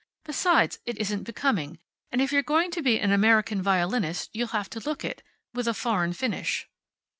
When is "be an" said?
2.81-3.11